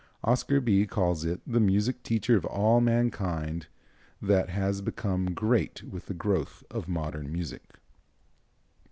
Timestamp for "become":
4.81-5.35